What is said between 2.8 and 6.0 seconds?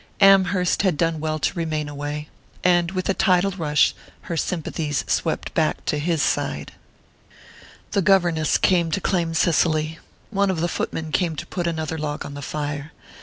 with a tidal rush her sympathies swept back to